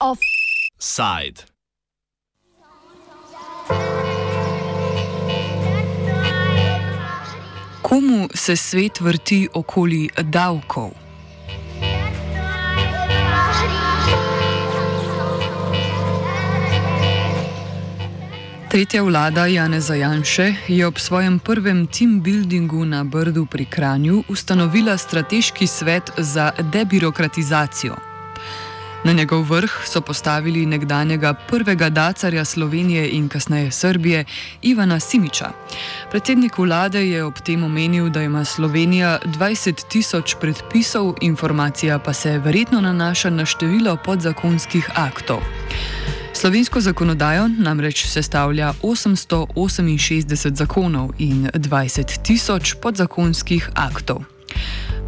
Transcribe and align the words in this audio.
Offside. 0.00 1.42
Komu 7.82 8.28
se 8.34 8.56
svet 8.56 9.00
vrti 9.00 9.48
okoli 9.52 10.08
davkov? 10.22 11.05
Tretja 18.76 19.02
vlada 19.02 19.46
Janeza 19.46 19.94
Janše 19.94 20.54
je 20.68 20.86
ob 20.86 20.98
svojem 20.98 21.38
prvem 21.38 21.86
team 21.86 22.20
buildingu 22.20 22.84
na 22.84 23.04
Brdu 23.04 23.46
pri 23.46 23.64
Kranju 23.64 24.22
ustanovila 24.28 24.96
strateški 24.96 25.66
svet 25.66 26.10
za 26.18 26.52
debirokratizacijo. 26.72 27.96
Na 29.04 29.12
njegov 29.12 29.42
vrh 29.42 29.70
so 29.84 30.00
postavili 30.00 30.66
nekdanjega 30.66 31.34
prvega 31.34 31.88
dacarja 31.88 32.44
Slovenije 32.44 33.08
in 33.10 33.28
kasneje 33.28 33.70
Srbije 33.70 34.24
Ivana 34.62 35.00
Simiča. 35.00 35.50
Predsednik 36.10 36.58
vlade 36.58 37.08
je 37.08 37.24
ob 37.24 37.34
tem 37.44 37.64
omenil, 37.64 38.10
da 38.10 38.22
ima 38.22 38.44
Slovenija 38.44 39.18
20 39.24 39.88
tisoč 39.88 40.34
predpisov, 40.40 41.14
informacija 41.20 41.98
pa 41.98 42.12
se 42.12 42.38
verjetno 42.38 42.80
nanaša 42.80 43.30
na 43.30 43.44
število 43.44 43.96
podzakonskih 44.04 44.90
aktov. 44.94 45.40
Slovensko 46.36 46.80
zakonodajo 46.80 47.48
namreč 47.48 48.06
sestavlja 48.06 48.72
868 48.82 50.54
zakonov 50.54 51.10
in 51.18 51.48
20 51.54 52.22
tisoč 52.22 52.74
podzakonskih 52.82 53.70
aktov. 53.74 54.20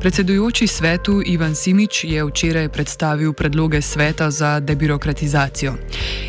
Predsedujoči 0.01 0.67
svetu 0.67 1.21
Ivan 1.27 1.55
Simič 1.55 2.05
je 2.05 2.25
včeraj 2.25 2.69
predstavil 2.69 3.33
predloge 3.33 3.83
sveta 3.83 4.31
za 4.31 4.61
debirokratizacijo. 4.61 5.75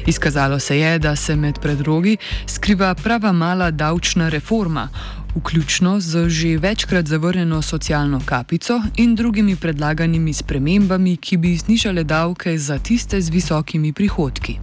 Izkazalo 0.07 0.59
se 0.59 0.79
je, 0.79 0.99
da 0.99 1.15
se 1.15 1.35
med 1.35 1.59
predlogi 1.61 2.17
skriva 2.47 2.95
prava 2.95 3.31
mala 3.31 3.71
davčna 3.71 4.29
reforma, 4.29 4.89
vključno 5.35 5.99
z 5.99 6.29
že 6.29 6.57
večkrat 6.57 7.05
zavrnjeno 7.05 7.61
socialno 7.61 8.19
kapico 8.25 8.81
in 8.97 9.15
drugimi 9.15 9.55
predlaganimi 9.61 10.33
spremembami, 10.33 11.17
ki 11.17 11.37
bi 11.37 11.55
znižale 11.55 12.03
davke 12.03 12.57
za 12.57 12.79
tiste 12.79 13.21
z 13.21 13.29
visokimi 13.29 13.93
prihodki. 13.93 14.59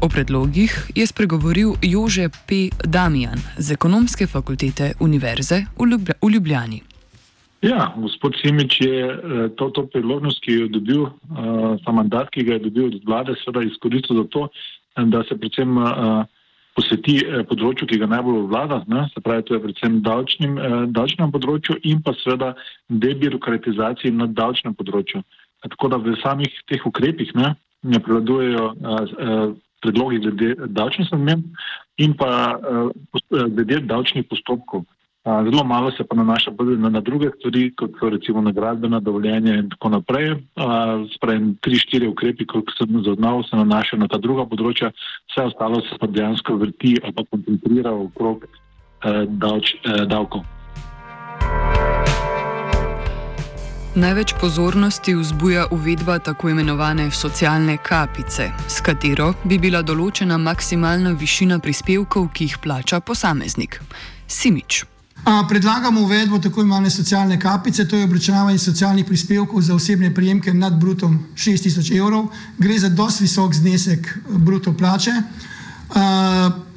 O 0.00 0.08
predlogih 0.08 0.90
je 0.94 1.06
spregovoril 1.06 1.74
Jože 1.82 2.28
P. 2.48 2.68
Damijan 2.84 3.38
z 3.58 3.72
ekonomske 3.72 4.26
fakultete 4.26 4.92
Univerze 5.00 5.64
v 6.22 6.30
Ljubljani. 6.30 6.82
Ja, 7.62 7.94
gospod 7.96 8.34
Simič 8.42 8.80
je 8.80 9.06
eh, 9.06 9.48
to, 9.56 9.70
to 9.70 9.86
priložnost, 9.86 10.42
ki 10.42 10.52
jo 10.52 10.62
je 10.66 10.68
dobil, 10.68 11.06
ta 11.84 11.92
mandat, 11.92 12.30
ki 12.30 12.42
ga 12.44 12.52
je 12.52 12.66
dobil 12.66 12.86
od 12.86 13.04
vlade, 13.06 13.34
seveda 13.44 13.62
izkoristil 13.62 14.16
za 14.16 14.24
to, 14.28 14.48
da 14.96 15.22
se 15.24 15.38
predvsem 15.38 15.76
uh, 15.76 16.24
posveti 16.76 17.18
uh, 17.20 17.42
področju, 17.48 17.88
ki 17.90 18.00
ga 18.02 18.08
najbolj 18.10 18.46
vlada, 18.52 18.82
ne, 18.90 19.06
se 19.12 19.22
pravi, 19.24 19.44
to 19.48 19.56
je 19.56 19.62
predvsem 19.66 20.00
davčnim, 20.06 20.56
uh, 20.58 20.78
davčnem 20.88 21.32
področju 21.34 21.78
in 21.88 22.02
pa 22.04 22.14
seveda 22.20 22.54
debirokratizaciji 22.88 24.14
na 24.16 24.28
davčnem 24.30 24.76
področju. 24.78 25.22
Tako 25.62 25.92
da 25.92 26.00
v 26.02 26.16
samih 26.22 26.62
teh 26.70 26.82
ukrepih 26.88 27.34
ne, 27.38 27.52
ne 27.82 28.00
prevladujejo 28.02 28.64
uh, 28.72 29.04
uh, 29.28 29.44
predlogi 29.82 30.22
glede 30.22 30.54
davčnih 30.70 31.08
sprememb 31.10 31.44
in 32.02 32.16
pa 32.18 32.32
uh, 32.56 32.90
glede 33.30 33.82
davčnih 33.86 34.26
postopkov. 34.30 34.86
Zelo 35.24 35.64
malo 35.64 35.90
se 35.90 36.04
pa 36.04 36.16
nanaša 36.16 36.50
na, 36.78 36.88
na 36.88 37.00
druge 37.00 37.30
stvari, 37.38 37.72
kot 37.76 37.90
so 38.00 38.08
recimo 38.08 38.40
nagradbena 38.40 39.00
dovoljenja 39.00 39.54
in 39.54 39.68
tako 39.70 39.88
naprej. 39.88 40.34
Spravim, 41.14 41.56
tri, 41.60 41.78
štiri 41.78 42.08
ukrepi, 42.08 42.46
kot 42.46 42.64
sem 42.78 43.02
zaznal, 43.04 43.42
se 43.42 43.56
nanašajo 43.56 44.00
na 44.00 44.08
ta 44.08 44.18
druga 44.18 44.46
področja, 44.50 44.90
vse 45.30 45.46
ostalo 45.46 45.80
se 45.86 45.98
pa 46.00 46.10
dejansko 46.10 46.58
vrti 46.58 46.96
ali 47.04 47.14
pa 47.14 47.22
koncentrira 47.30 47.94
okrog 47.94 48.42
eh, 48.42 49.22
davč, 49.28 49.76
eh, 49.86 50.02
davkov. 50.10 50.42
Največ 53.94 54.34
pozornosti 54.40 55.14
vzbuja 55.14 55.66
uvedba 55.70 56.18
tako 56.18 56.48
imenovane 56.48 57.10
socialne 57.10 57.76
kapice, 57.76 58.50
s 58.66 58.80
katero 58.80 59.34
bi 59.44 59.58
bila 59.60 59.82
določena 59.86 60.38
maksimalna 60.40 61.12
višina 61.12 61.60
prispevkov, 61.62 62.32
ki 62.32 62.48
jih 62.48 62.62
plača 62.64 63.04
posameznik. 63.04 63.78
Simič. 64.26 64.91
Predlagamo 65.24 66.00
uvedbo 66.00 66.38
tako 66.38 66.60
imenovane 66.60 66.90
socialne 66.90 67.40
kapice, 67.40 67.88
to 67.88 67.96
je 67.96 68.04
obračunavanje 68.04 68.58
socialnih 68.58 69.04
prispevkov 69.04 69.60
za 69.60 69.74
osebne 69.74 70.14
prijemke 70.14 70.54
nad 70.54 70.80
brutom 70.80 71.18
6000 71.36 71.98
evrov. 71.98 72.26
Gre 72.58 72.78
za 72.78 72.88
dosti 72.88 73.24
visok 73.24 73.54
znesek 73.54 74.06
eh, 74.06 74.20
bruto 74.38 74.72
plače. 74.76 75.12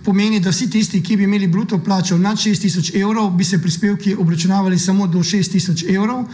Pomeni, 0.06 0.40
da 0.40 0.50
vsi 0.50 0.70
tisti, 0.70 1.02
ki 1.04 1.18
bi 1.18 1.24
imeli 1.24 1.48
bruto 1.48 1.80
plačo 1.80 2.18
nad 2.18 2.38
6000 2.38 3.02
evrov, 3.02 3.32
bi 3.32 3.44
se 3.44 3.62
prispevki 3.62 4.16
obračunavali 4.16 4.80
samo 4.80 5.08
do 5.08 5.20
6000 5.20 5.96
evrov. 5.96 6.26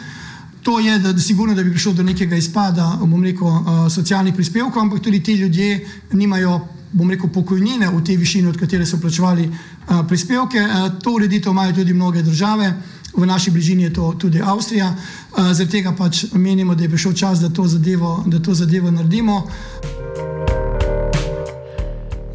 To 0.64 0.80
je, 0.80 1.00
da, 1.00 1.14
da 1.14 1.22
sigurno, 1.22 1.56
da 1.56 1.64
bi 1.64 1.72
prišlo 1.72 1.94
do 1.94 2.04
nekega 2.04 2.36
izpada, 2.36 2.98
bom 3.02 3.24
rekel, 3.24 3.48
socialnih 3.90 4.34
prispevkov, 4.34 4.82
ampak 4.82 5.00
tudi 5.00 5.24
ti 5.24 5.34
ljudje 5.34 5.88
nimajo 6.12 6.60
bom 6.92 7.10
rekel, 7.10 7.30
pokojnine 7.34 7.90
v 7.90 8.04
tej 8.04 8.18
višini, 8.18 8.48
od 8.48 8.58
katere 8.60 8.86
so 8.86 9.00
plačevali 9.02 9.48
uh, 9.48 10.02
prispevke. 10.08 10.60
Uh, 10.60 10.90
to 11.04 11.16
ureditev 11.16 11.52
imajo 11.52 11.74
tudi 11.74 11.94
mnoge 11.94 12.22
države, 12.22 12.74
v 13.18 13.26
naši 13.26 13.52
bližini 13.52 13.84
je 13.84 13.94
to 13.94 14.14
tudi 14.20 14.42
Avstrija. 14.42 14.92
Uh, 14.92 15.52
zaradi 15.52 15.72
tega 15.72 15.96
pač 15.98 16.26
menimo, 16.34 16.76
da 16.76 16.84
je 16.84 16.90
prišel 16.90 17.14
čas, 17.14 17.40
da 17.40 17.50
to 17.50 17.68
zadevo, 17.68 18.24
da 18.28 18.40
to 18.40 18.54
zadevo 18.54 18.92
naredimo. 18.92 19.48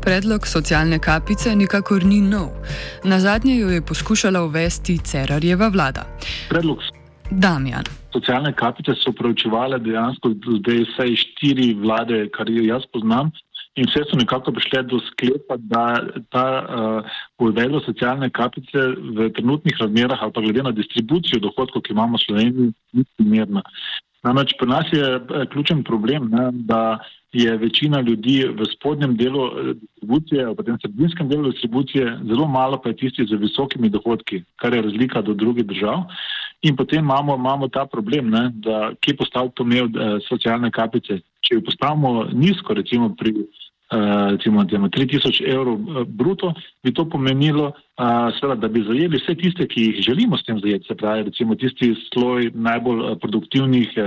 Predlog 0.07 0.47
socialne 0.47 0.99
kapice 0.99 1.57
nikakor 1.57 2.05
ni 2.05 2.21
nov. 2.21 2.53
Na 3.05 3.21
zadnje 3.21 3.57
jo 3.57 3.69
je 3.69 3.83
poskušala 3.83 4.43
uvesti 4.43 4.99
Cerarjeva 4.99 5.69
vlada. 5.69 6.07
Predlog 6.49 6.79
Damjan. 7.31 7.83
Socialne 8.13 8.53
kapice 8.53 8.95
so 8.95 9.13
preučevale 9.13 9.79
dejansko 9.79 10.31
zdaj 10.61 10.79
vse 10.85 11.07
štiri 11.23 11.75
vlade, 11.75 12.29
kar 12.37 12.47
jaz 12.51 12.87
poznam, 12.93 13.31
In 13.77 13.85
vse 13.85 14.07
so 14.09 14.17
nekako 14.17 14.55
prišle 14.57 14.83
do 14.89 14.99
sklepa, 15.11 15.59
da 15.61 16.01
ta 16.33 16.47
uh, 16.65 17.17
uvedba 17.45 17.83
socialne 17.85 18.31
kapice 18.33 18.81
v 19.17 19.29
trenutnih 19.37 19.77
razmerah 19.81 20.23
ali 20.23 20.33
pa 20.33 20.41
glede 20.41 20.63
na 20.65 20.73
distribucijo 20.73 21.43
dohodkov, 21.45 21.85
ki 21.85 21.93
imamo 21.93 22.17
v 22.17 22.25
Sloveniji, 22.25 22.73
ni 22.97 23.05
primerna. 23.17 23.63
Namreč 24.25 24.57
pri 24.59 24.69
nas 24.69 24.89
je 24.93 25.05
eh, 25.05 25.45
ključen 25.53 25.85
problem, 25.85 26.31
ne, 26.33 26.49
da 26.53 26.99
je 27.33 27.57
večina 27.57 28.01
ljudi 28.01 28.49
v 28.49 28.65
spodnjem 28.73 29.17
delu 29.17 29.45
eh, 29.47 29.75
distribucije, 29.75 30.47
v 30.47 30.65
tem 30.67 30.81
sredinskem 30.81 31.29
delu 31.29 31.53
distribucije, 31.53 32.17
zelo 32.33 32.49
malo 32.49 32.81
pa 32.83 32.91
je 32.91 32.97
tisti 32.97 33.27
z 33.29 33.39
visokimi 33.39 33.93
dohodki, 33.93 34.43
kar 34.57 34.75
je 34.75 34.83
razlika 34.83 35.23
do 35.23 35.35
drugih 35.35 35.67
držav. 35.67 36.09
In 36.63 36.77
potem 36.77 37.05
imamo, 37.05 37.37
imamo 37.37 37.69
ta 37.69 37.87
problem, 37.87 38.31
ne, 38.31 38.51
da 38.55 38.95
kje 39.01 39.17
postaviti 39.17 39.55
to 39.55 39.65
mejo 39.65 39.89
socialne 40.29 40.71
kapice. 40.71 41.21
Če 41.45 41.61
jo 41.61 41.63
postavimo 41.63 42.25
nizko, 42.33 42.75
recimo 42.75 43.13
pri 43.15 43.35
Eh, 43.37 43.66
recimo, 44.31 44.65
da 44.65 44.77
ima 44.77 44.89
3000 44.89 45.43
evrov 45.53 45.75
eh, 45.75 46.05
bruto, 46.07 46.53
bi 46.83 46.93
to 46.95 47.09
pomenilo, 47.09 47.73
eh, 47.73 48.05
seveda, 48.41 48.61
da 48.61 48.69
bi 48.69 48.83
zajeli 48.83 49.17
vse 49.17 49.35
tiste, 49.35 49.67
ki 49.69 49.83
jih 49.83 50.01
želimo 50.09 50.39
s 50.39 50.45
tem 50.45 50.61
zajeti, 50.61 50.87
se 50.89 50.95
pravi, 50.95 51.23
recimo 51.23 51.55
tisti 51.55 51.95
sloj 52.13 52.51
najbolj 52.55 53.19
produktivnih 53.21 53.99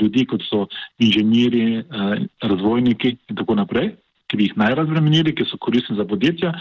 ljudi, 0.00 0.26
kot 0.26 0.42
so 0.48 0.66
inženirji, 0.98 1.82
razvojniki 2.42 3.16
in 3.28 3.36
tako 3.36 3.54
naprej, 3.54 3.92
ki 4.26 4.36
bi 4.36 4.48
jih 4.48 4.56
najrazbremenili, 4.56 5.34
ki 5.34 5.44
so 5.50 5.58
koristni 5.58 5.96
za 5.96 6.04
podjetja 6.04 6.52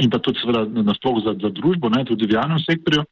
in 0.00 0.10
pa 0.10 0.18
tudi 0.18 0.40
seveda 0.40 0.66
nasploh 0.82 1.22
za, 1.24 1.34
za 1.42 1.50
družbo, 1.50 1.88
ne, 1.88 2.04
tudi 2.04 2.26
v 2.26 2.36
javnem 2.36 2.60
sektorju, 2.62 3.04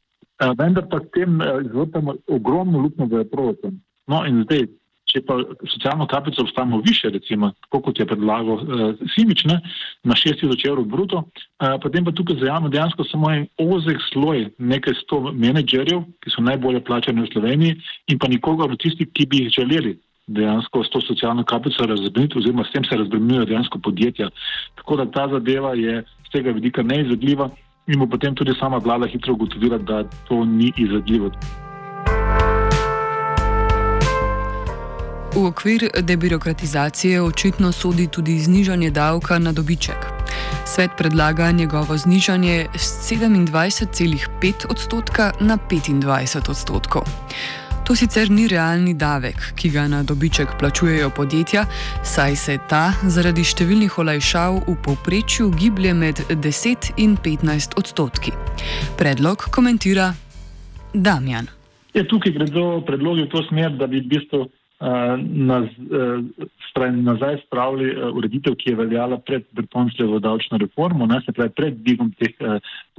vendar 0.59 0.87
pa 0.91 0.99
s 0.99 1.09
tem 1.15 1.41
izvrtamo 1.65 2.15
ogromno 2.27 2.79
luknjo 2.79 3.09
v 3.11 3.25
proračun. 3.31 3.79
No 4.07 4.25
in 4.27 4.43
zdaj, 4.43 4.67
če 5.13 5.21
pa 5.27 5.37
socialno 5.69 6.07
kapico 6.09 6.41
obstavimo 6.41 6.81
više, 6.85 7.09
recimo, 7.13 7.51
kot 7.69 7.99
je 7.99 8.05
predlagal 8.09 8.53
uh, 8.57 9.01
Simič, 9.15 9.45
ne, 9.45 9.59
na 10.03 10.17
6000 10.17 10.67
evrov 10.67 10.87
bruto, 10.89 11.23
uh, 11.23 11.75
potem 11.83 12.05
pa 12.05 12.11
tukaj 12.11 12.39
zajamemo 12.41 12.71
dejansko 12.73 13.05
samo 13.11 13.29
en 13.31 13.45
ozek 13.61 14.01
sloj 14.11 14.47
nekaj 14.57 14.97
sto 15.03 15.21
menedžerjev, 15.31 16.01
ki 16.23 16.33
so 16.33 16.41
najbolje 16.41 16.81
plačani 16.87 17.21
v 17.21 17.31
Sloveniji 17.33 17.77
in 18.09 18.19
pa 18.19 18.31
nikoga 18.31 18.65
od 18.65 18.79
tistih, 18.81 19.11
ki 19.13 19.29
bi 19.29 19.43
jih 19.45 19.53
želeli 19.59 19.97
dejansko 20.27 20.83
s 20.83 20.89
to 20.89 21.01
socialno 21.01 21.43
kapico 21.43 21.85
razbremeniti 21.85 22.37
oziroma 22.39 22.63
s 22.63 22.71
tem 22.71 22.85
se 22.85 22.97
razbremenjujejo 22.97 23.45
dejansko 23.45 23.79
podjetja. 23.79 24.29
Tako 24.75 24.95
da 24.95 25.11
ta 25.11 25.27
zadeva 25.27 25.73
je 25.73 26.01
z 26.27 26.31
tega 26.31 26.51
vidika 26.51 26.83
neizvedljiva 26.83 27.49
in 27.87 27.99
bo 27.99 28.07
potem 28.07 28.35
tudi 28.35 28.55
sama 28.59 28.77
vlada 28.77 29.07
hitro 29.07 29.33
ugotovila, 29.33 29.77
da 29.77 30.03
to 30.27 30.45
ni 30.45 30.71
izvedljivo. 30.77 31.31
V 35.35 35.45
okvir 35.45 35.89
debirokratizacije 36.01 37.21
očitno 37.21 37.71
sodi 37.71 38.07
tudi 38.07 38.39
znižanje 38.39 38.89
davka 38.91 39.39
na 39.39 39.51
dobiček. 39.51 39.97
Svet 40.65 40.91
predlaga 40.97 41.51
njegovo 41.51 41.97
znižanje 41.97 42.67
z 42.75 43.13
27,5 43.13 44.65
odstotka 44.69 45.31
na 45.39 45.57
25 45.69 46.49
odstotkov. 46.49 47.01
To 47.85 47.95
sicer 47.95 48.31
ni 48.31 48.47
realni 48.47 48.93
davek, 48.93 49.35
ki 49.55 49.69
ga 49.69 49.87
na 49.87 50.03
dobiček 50.03 50.47
plačujejo 50.59 51.09
podjetja, 51.09 51.65
saj 52.03 52.35
se 52.35 52.57
ta 52.69 52.93
zaradi 53.03 53.43
številnih 53.43 53.97
olajšav 53.99 54.61
v 54.67 54.75
povprečju 54.85 55.49
giblje 55.57 55.93
med 55.93 56.21
10 56.29 56.93
in 56.97 57.17
15 57.17 57.73
odstotki. 57.77 58.31
Predlog 58.97 59.49
komentira 59.51 60.13
Damjan. 60.93 61.49
Je, 61.93 62.07
tukaj 62.07 62.31
gre 62.31 62.45
za 62.47 62.81
predloge 62.85 63.25
v 63.25 63.31
to 63.33 63.41
smer, 63.49 63.73
da 63.77 63.87
bi 63.87 63.99
v 63.99 64.13
bistvu 64.13 64.45
naz, 65.49 65.65
nazaj 66.75 67.37
spravili 67.45 67.93
ureditev, 68.13 68.55
ki 68.59 68.71
je 68.71 68.75
veljala 68.75 69.17
pred 69.17 69.45
Bretončevo 69.51 70.19
davčno 70.19 70.57
reformo, 70.57 71.05
ne, 71.05 71.21
se 71.25 71.31
pravi 71.31 71.53
pred 71.55 71.77
dvigom 71.79 72.11
teh 72.19 72.33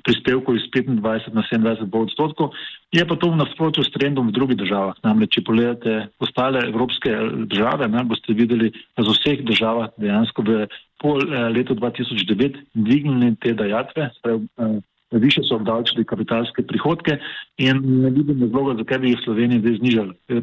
prispevkov 0.04 0.56
iz 0.56 0.68
25 0.72 0.94
na 1.34 1.42
27 1.44 1.98
odstotkov, 2.00 2.56
je 2.92 3.04
pa 3.06 3.16
to 3.16 3.30
v 3.30 3.40
nasprotju 3.40 3.84
s 3.84 3.92
trendom 3.92 4.28
v 4.28 4.36
drugih 4.36 4.56
državah. 4.56 4.96
Namreč, 5.04 5.36
če 5.36 5.44
pogledate 5.44 6.08
ostale 6.18 6.64
evropske 6.68 7.12
države, 7.50 7.88
ne, 7.88 8.04
boste 8.08 8.36
videli, 8.36 8.72
da 8.96 9.04
z 9.04 9.16
vseh 9.18 9.44
državah 9.44 9.92
dejansko 10.00 10.44
v 10.46 10.66
pol 11.02 11.20
letu 11.52 11.74
2009 11.76 12.60
dvignili 12.74 13.34
te 13.36 13.52
dajatve, 13.52 14.10
spravi, 14.20 14.80
više 15.18 15.42
so 15.48 15.56
obdavčili 15.56 16.04
kapitalske 16.04 16.62
prihodke 16.62 17.18
in 17.58 17.80
ne 18.02 18.10
vidim 18.10 18.40
razloga, 18.40 18.74
zakaj 18.78 18.98
bi 18.98 19.10
jih 19.10 19.20
Slovenija 19.24 19.60
zdaj 19.60 19.76
znižala. 19.78 20.12
E, 20.28 20.40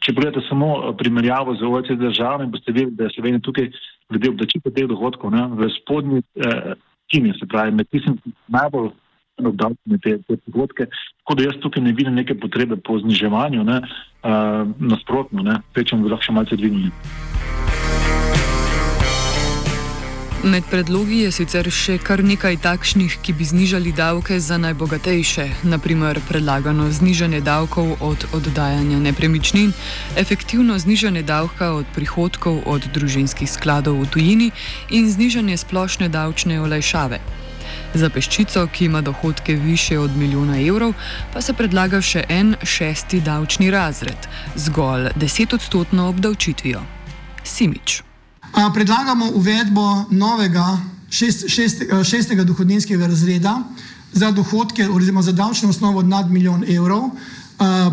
če 0.00 0.14
pogledate 0.14 0.46
samo 0.48 0.92
primerjavo 0.98 1.54
z 1.54 1.66
OECD 1.66 2.00
državami, 2.00 2.50
boste 2.50 2.72
videli, 2.72 2.96
da 2.96 3.04
je 3.04 3.14
Slovenija 3.14 3.40
tukaj 3.40 3.70
glede 4.08 4.30
obdavčitve 4.30 4.70
teh 4.70 4.88
dohodkov 4.88 5.30
ne, 5.30 5.46
v 5.58 5.70
spodnji 5.80 6.22
eh, 6.36 6.74
kini, 7.10 7.32
se 7.38 7.46
pravi, 7.46 7.72
med 7.76 7.88
tistim 7.90 8.18
najbolj 8.48 8.90
obdavčene 9.42 9.98
te, 10.02 10.18
te 10.28 10.36
prihodke. 10.36 10.86
Tako 11.22 11.34
da 11.34 11.48
jaz 11.48 11.58
tukaj 11.62 11.82
ne 11.82 11.92
vidim 11.96 12.14
neke 12.14 12.34
potrebe 12.38 12.76
po 12.76 12.98
zniževanju, 12.98 13.64
ne, 13.64 13.80
uh, 13.80 14.68
nasprotno, 14.78 15.42
ne, 15.42 15.60
pečem 15.74 16.02
bi 16.02 16.12
lahko 16.12 16.28
še 16.28 16.36
malce 16.36 16.58
dvignili. 16.60 16.92
Med 20.42 20.64
predlogi 20.66 21.20
je 21.22 21.28
sicer 21.30 21.68
še 21.70 22.00
kar 22.02 22.18
nekaj 22.26 22.56
takšnih, 22.64 23.12
ki 23.22 23.34
bi 23.38 23.46
znižali 23.46 23.92
davke 23.94 24.40
za 24.42 24.56
najbogatejše, 24.58 25.44
naprimer 25.70 26.18
predlagano 26.26 26.88
znižanje 26.90 27.38
davkov 27.46 27.92
od 28.02 28.26
oddajanja 28.34 28.98
nepremičnin, 29.04 29.70
efektivno 30.18 30.80
znižanje 30.82 31.22
davka 31.22 31.70
od 31.78 31.86
prihodkov 31.94 32.58
od 32.66 32.90
družinskih 32.90 33.46
skladov 33.46 34.02
v 34.02 34.10
tujini 34.10 34.50
in 34.90 35.06
znižanje 35.06 35.62
splošne 35.62 36.10
davčne 36.10 36.58
olajšave. 36.58 37.22
Za 37.94 38.10
peščico, 38.10 38.66
ki 38.66 38.90
ima 38.90 39.00
dohodke 39.00 39.54
više 39.54 40.02
od 40.02 40.16
milijona 40.18 40.58
evrov, 40.58 40.98
pa 41.30 41.38
se 41.38 41.54
predlaga 41.54 42.02
še 42.02 42.26
en 42.28 42.56
šesti 42.66 43.22
davčni 43.22 43.70
razred, 43.70 44.30
zgolj 44.58 45.12
desetodstotno 45.14 46.10
obdavčitvijo. 46.10 46.82
Simič. 47.46 48.02
Predlagamo 48.52 49.30
uvedbo 49.34 50.04
novega 50.10 50.78
šest, 51.10 51.44
šest, 51.48 51.82
šestega 52.04 52.44
dohodninskega 52.44 53.06
razreda 53.06 53.62
za 54.12 54.30
dohodke 54.30 54.88
oziroma 54.88 55.22
za 55.22 55.32
davčno 55.32 55.68
osnovo 55.68 56.02
nad 56.02 56.30
milijon 56.30 56.64
evrov, 56.68 57.10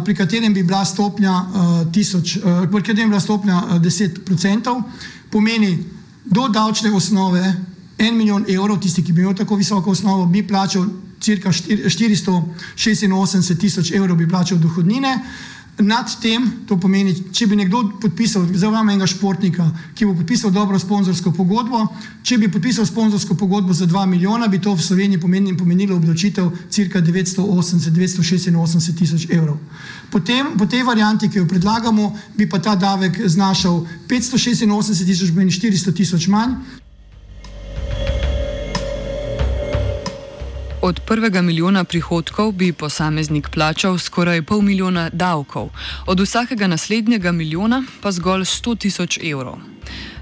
pri 0.05 0.15
katerem 0.15 0.53
bi 0.53 0.63
bila 0.63 0.85
stopnja, 0.85 1.45
tisoč, 1.93 2.37
pri 2.71 2.81
katerem 2.81 3.09
bi 3.09 3.13
bila 3.13 3.19
stopnja 3.19 3.63
10%, 3.71 4.83
pomeni 5.31 5.83
do 6.25 6.47
davčne 6.47 6.91
osnove 6.91 7.55
en 7.97 8.17
milijon 8.17 8.45
evrov, 8.49 8.79
tisti, 8.79 9.03
ki 9.03 9.13
bi 9.13 9.21
imel 9.21 9.35
tako 9.35 9.55
visoko 9.55 9.91
osnovo, 9.91 10.25
bi 10.25 10.47
plačal 10.47 10.85
cirka 11.19 11.51
486 11.51 13.59
tisoč 13.59 13.91
evrov 13.91 14.17
bi 14.17 14.29
plačal 14.29 14.57
dohodnine. 14.57 15.19
Nad 15.79 16.11
tem, 16.19 16.43
to 16.67 16.75
pomeni, 16.75 17.13
če 17.31 17.45
bi 17.47 17.55
nekdo 17.55 17.85
podpisal, 18.03 18.43
za 18.51 18.67
vama 18.67 18.91
enega 18.91 19.07
športnika, 19.07 19.63
ki 19.95 20.09
bo 20.09 20.15
podpisal 20.17 20.51
dobro 20.51 20.75
sponzorsko 20.79 21.31
pogodbo, 21.31 21.85
če 22.19 22.35
bi 22.41 22.49
podpisal 22.51 22.83
sponzorsko 22.83 23.37
pogodbo 23.39 23.73
za 23.73 23.87
2 23.87 24.03
milijona, 24.11 24.47
bi 24.51 24.59
to 24.59 24.73
v 24.75 24.83
Sloveniji 24.83 25.21
pomenilo, 25.23 25.55
pomenilo 25.57 25.95
obdavčitev 25.95 26.51
cirka 26.69 26.99
980-986 26.99 28.97
tisoč 28.99 29.29
evrov. 29.31 29.55
Potem, 30.11 30.57
po 30.59 30.67
tej 30.67 30.83
varianti, 30.83 31.31
ki 31.31 31.39
jo 31.39 31.47
predlagamo, 31.47 32.11
bi 32.35 32.49
pa 32.49 32.59
ta 32.59 32.75
davek 32.75 33.15
znašal 33.23 33.85
586 34.09 35.07
tisoč, 35.07 35.31
meni 35.31 35.51
400 35.51 35.95
tisoč 35.95 36.27
manj. 36.27 36.59
Od 40.81 40.99
prvega 40.99 41.41
milijona 41.41 41.83
prihodkov 41.83 42.51
bi 42.51 42.73
posameznik 42.73 43.49
plačal 43.49 43.97
skoraj 43.97 44.41
pol 44.41 44.61
milijona 44.61 45.09
davkov, 45.13 45.69
od 46.05 46.19
vsakega 46.19 46.67
naslednjega 46.67 47.31
milijona 47.31 47.83
pa 48.01 48.11
zgolj 48.11 48.41
100 48.41 48.77
tisoč 48.77 49.17
evrov. 49.23 49.57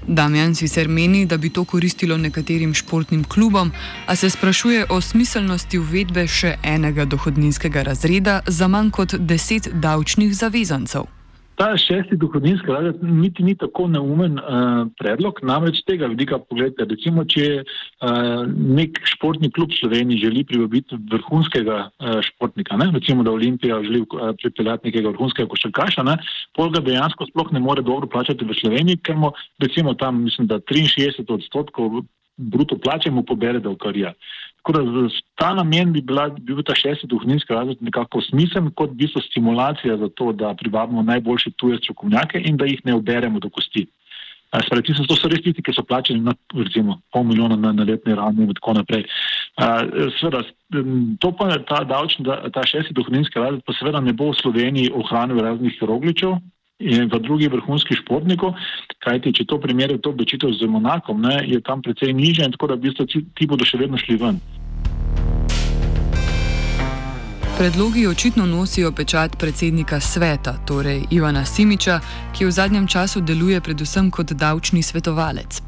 Damjan 0.06 0.54
sicer 0.54 0.88
meni, 0.88 1.26
da 1.26 1.36
bi 1.36 1.50
to 1.50 1.64
koristilo 1.64 2.16
nekaterim 2.16 2.74
športnim 2.74 3.24
klubom, 3.24 3.72
a 4.06 4.16
se 4.16 4.30
sprašuje 4.30 4.86
o 4.90 5.00
smiselnosti 5.00 5.78
uvedbe 5.78 6.26
še 6.26 6.56
enega 6.62 7.04
dohodninskega 7.04 7.82
razreda 7.82 8.40
za 8.46 8.68
manj 8.68 8.90
kot 8.90 9.14
deset 9.14 9.68
davčnih 9.72 10.34
zavezancev. 10.34 11.17
Ta 11.58 11.72
šesti 11.76 12.16
dohodninski 12.16 12.70
razred 12.70 13.02
niti 13.02 13.42
ni 13.42 13.56
tako 13.58 13.88
neumen 13.90 14.38
uh, 14.38 14.86
predlog, 14.98 15.40
namreč 15.42 15.80
tega 15.86 16.06
vidika 16.06 16.38
pogledajte. 16.38 16.86
Recimo, 16.92 17.24
če 17.26 17.46
uh, 17.64 18.44
nek 18.78 19.00
športni 19.10 19.50
klub 19.50 19.74
Sloveniji 19.74 20.22
želi 20.22 20.44
privabiti 20.46 20.98
vrhunskega 21.10 21.78
uh, 21.88 22.20
športnika, 22.22 22.78
ne? 22.78 22.92
recimo, 22.94 23.26
da 23.26 23.34
Olimpija 23.34 23.80
želi 23.82 24.04
uh, 24.06 24.30
pripeljati 24.38 24.86
nekega 24.86 25.10
vrhunskega 25.16 25.50
košarkaša, 25.50 26.06
pol 26.54 26.70
ga 26.70 26.84
dejansko 26.86 27.26
sploh 27.32 27.50
ne 27.52 27.64
more 27.64 27.82
dobro 27.82 28.06
plačati 28.06 28.46
v 28.46 28.54
Sloveniji, 28.60 29.02
ker 29.02 29.18
mu 29.18 29.32
recimo 29.58 29.96
tam, 29.98 30.22
mislim, 30.28 30.46
da 30.46 30.60
63 30.62 31.26
odstotkov 31.26 32.04
bruto 32.38 32.78
plače 32.78 33.10
mu 33.10 33.22
pobere 33.26 33.60
davkarija. 33.60 34.12
Tako 34.58 34.72
da 34.72 35.08
ta 35.38 35.52
namen 35.54 35.92
bi, 35.92 36.02
bila, 36.02 36.28
bi 36.28 36.54
bil 36.54 36.64
ta 36.66 36.74
šesti 36.74 37.06
dohodninski 37.06 37.54
razred 37.54 37.78
nekako 37.80 38.20
smiseln 38.20 38.70
kot 38.76 38.90
bistvo 38.90 39.22
stimulacija 39.22 39.96
za 39.96 40.08
to, 40.14 40.32
da 40.32 40.54
privabimo 40.54 41.02
najboljše 41.02 41.50
tuje 41.56 41.78
strokovnjake 41.78 42.42
in 42.44 42.56
da 42.56 42.66
jih 42.66 42.80
ne 42.84 42.94
oberemo 42.94 43.40
do 43.40 43.50
kosti. 43.50 43.86
Spravi, 44.48 44.82
tisto, 44.82 45.04
to 45.04 45.16
so 45.16 45.28
res 45.28 45.42
tisti, 45.44 45.60
ki 45.62 45.74
so 45.76 45.84
plačeni 45.84 46.24
na 46.24 46.32
recimo, 46.56 46.98
pol 47.12 47.26
milijona 47.28 47.56
na, 47.56 47.72
na 47.76 47.84
letni 47.84 48.14
ravni 48.16 48.46
in 48.46 48.54
tako 48.56 48.78
naprej. 48.78 49.04
Sveda, 50.16 50.40
to 51.20 51.32
pa 51.36 51.50
ta, 51.68 51.82
davčni, 51.84 52.24
ta 52.54 52.64
šesti 52.64 52.96
dohodninski 52.96 53.40
razred 53.40 53.60
pa 53.66 53.76
seveda 53.76 54.00
ne 54.00 54.14
bo 54.16 54.30
v 54.32 54.38
Sloveniji 54.40 54.94
ohranil 54.96 55.42
raznih 55.44 55.76
rogličev, 55.84 56.38
in 56.78 57.10
v 57.10 57.18
drugih 57.18 57.50
vrhunskih 57.50 57.98
športnikov, 58.04 58.54
kajti 59.02 59.34
če 59.34 59.46
to 59.50 59.58
primerjate 59.58 60.02
to 60.02 60.14
obdavčitev 60.14 60.54
z 60.54 60.70
Monakom, 60.70 61.20
ne, 61.22 61.42
je 61.46 61.58
tam 61.60 61.82
precej 61.82 62.14
niže 62.14 62.46
in 62.46 62.54
tako 62.54 62.70
da 62.70 62.78
v 62.78 62.86
bistvu 62.86 63.06
ti, 63.06 63.24
ti 63.34 63.46
bodo 63.50 63.66
še 63.66 63.82
vedno 63.82 63.98
šli 63.98 64.16
ven. 64.16 64.38
Predlogi 67.58 68.06
očitno 68.06 68.46
nosijo 68.46 68.92
pečat 68.94 69.34
predsednika 69.34 69.98
sveta, 70.00 70.62
torej 70.62 71.10
Ivana 71.10 71.42
Simiča, 71.42 71.98
ki 72.30 72.46
v 72.46 72.54
zadnjem 72.54 72.86
času 72.86 73.20
deluje 73.20 73.58
predvsem 73.60 74.14
kot 74.14 74.30
davčni 74.30 74.78
svetovalec. 74.78 75.58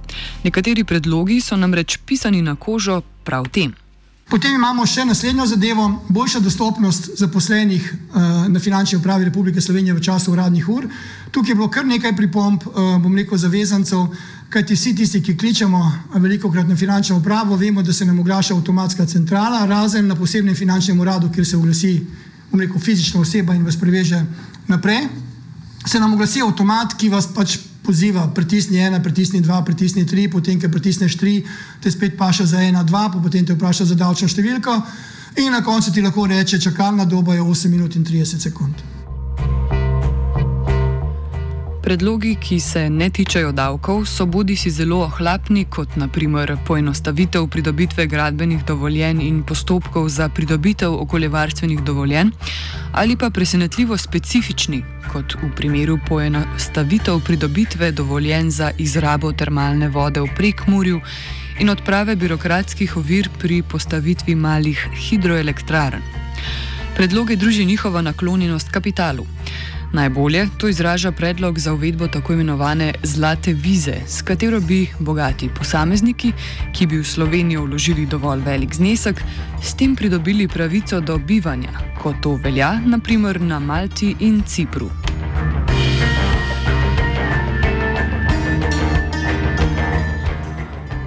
Nekateri 0.46 0.86
predlogi 0.86 1.40
so 1.42 1.58
namreč 1.58 1.98
pisani 2.06 2.46
na 2.46 2.54
kožo 2.54 3.02
prav 3.26 3.50
tem. 3.50 3.74
Potem 4.30 4.54
imamo 4.54 4.84
še 4.87 5.02
naslednjo 5.04 5.42
zadevo, 5.50 5.84
boljša 6.08 6.38
dostopnost 6.40 7.08
zaposlenih 7.18 7.87
uh, 7.90 8.26
na 8.49 8.60
finančni 8.62 8.99
upravi 8.99 9.25
Republike 9.26 9.60
Slovenije 9.60 9.96
v 9.96 10.02
času 10.06 10.30
uradnih 10.30 10.68
ur. 10.70 10.87
Tukaj 11.34 11.50
je 11.50 11.56
bilo 11.58 11.66
kar 11.68 11.87
nekaj 11.87 12.14
pripomb, 12.16 12.62
uh, 12.70 12.92
bom 13.02 13.16
rekel, 13.18 13.38
zavezancev, 13.38 14.04
kajti 14.50 14.76
vsi 14.78 14.92
tisti, 15.00 15.22
ki 15.22 15.34
kličemo 15.37 15.80
veliko 16.22 16.50
krat 16.50 16.68
na 16.70 16.76
finančno 16.78 17.16
upravo, 17.18 17.58
vemo, 17.58 17.82
da 17.82 17.92
se 17.92 18.06
nam 18.06 18.20
oglaša 18.22 18.54
avtomatska 18.54 19.06
centrala, 19.06 19.64
razen 19.66 20.06
na 20.06 20.14
posebnem 20.14 20.54
finančnem 20.54 21.00
uradu, 21.00 21.32
kjer 21.34 21.46
se 21.46 21.56
oglasi, 21.56 21.96
bom 22.52 22.62
rekel, 22.62 22.78
fizična 22.78 23.20
oseba 23.20 23.58
in 23.58 23.66
vas 23.66 23.80
preveže 23.80 24.22
naprej. 24.70 25.08
Se 25.87 25.99
nam 25.99 26.14
oglasi 26.14 26.42
avtomat, 26.46 26.94
ki 26.94 27.10
vas 27.10 27.26
pač 27.34 27.58
poziva, 27.82 28.26
pritisni 28.34 28.78
ena, 28.78 29.00
pritisni 29.02 29.40
dva, 29.40 29.62
pritisni 29.64 30.06
tri, 30.06 30.28
potem, 30.28 30.60
ker 30.60 30.70
pritisneš 30.70 31.16
tri, 31.16 31.40
te 31.82 31.90
spet 31.90 32.16
paša 32.18 32.46
za 32.46 32.62
ena, 32.62 32.82
dva, 32.82 33.08
potem 33.22 33.46
te 33.46 33.56
vpraša 33.56 33.88
za 33.92 33.99
davčno 33.99 34.28
številko 34.28 34.76
in 35.40 35.52
na 35.52 35.62
koncu 35.64 35.92
ti 35.92 36.02
lahko 36.02 36.26
reče, 36.26 36.60
čakalna 36.60 37.04
doba 37.04 37.34
je 37.34 37.42
8 37.42 37.70
minut 37.70 37.96
in 37.96 38.04
30 38.04 38.42
sekund. 38.42 39.00
Predlogi, 41.82 42.34
ki 42.37 42.60
se 42.60 42.90
ne 42.90 43.08
tičejo 43.10 43.52
davkov, 43.52 44.02
so 44.04 44.26
bodi 44.26 44.56
si 44.56 44.70
zelo 44.70 44.99
ohlapni, 45.06 45.64
kot 45.64 45.94
naprimer 45.96 46.52
poenostavitev 46.66 47.46
pridobitve 47.49 48.06
gradbenih 48.06 48.64
dovoljenj 48.68 49.22
in 49.25 49.38
postopkov 49.42 50.08
za 50.08 50.28
pridobitev 50.28 50.92
okoljevarstvenih 50.92 51.80
dovoljenj, 51.80 52.30
ali 52.92 53.16
pa 53.16 53.30
presenetljivo 53.30 53.96
specifični, 53.96 54.82
kot 55.12 55.34
v 55.42 55.50
primeru 55.56 55.99
poenostavitev 56.08 57.25
pridobitve 57.25 57.92
dovoljenj 57.92 58.50
za 58.50 58.70
izrabo 58.78 59.32
termalne 59.32 59.88
vode 59.88 60.20
v 60.20 60.28
prekmurju 60.37 61.00
in 61.60 61.70
odprave 61.70 62.16
birokratskih 62.16 62.96
ovir 62.96 63.30
pri 63.38 63.62
postavitvi 63.62 64.34
malih 64.34 64.88
hidroelektrarn. 65.08 66.02
Predloge 66.96 67.37
druži 67.37 67.64
njihova 67.64 68.02
naklonjenost 68.02 68.68
kapitalu. 68.68 69.26
Najbolje 69.92 70.49
to 70.59 70.68
izraža 70.68 71.12
predlog 71.12 71.59
za 71.59 71.73
uvedbo 71.73 72.06
tako 72.09 72.32
imenovane 72.32 72.94
zlate 73.02 73.52
vize, 73.52 73.94
s 74.06 74.23
katero 74.23 74.61
bi 74.61 74.87
bogati 74.99 75.49
posamezniki, 75.59 76.32
ki 76.73 76.87
bi 76.87 76.99
v 76.99 77.04
Slovenijo 77.04 77.64
vložili 77.64 78.06
dovolj 78.06 78.40
velik 78.40 78.75
znesek, 78.75 79.23
s 79.62 79.75
tem 79.75 79.97
pridobili 79.97 80.49
pravico 80.49 81.00
do 81.00 81.18
bivanja, 81.18 81.73
kot 82.02 82.16
to 82.23 82.35
velja 82.35 82.78
naprimer 82.87 83.40
na 83.40 83.59
Malti 83.59 84.16
in 84.20 84.42
Cipru. 84.47 84.90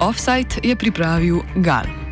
Offside 0.00 0.60
je 0.62 0.76
pripravil 0.76 1.40
Gal. 1.56 2.03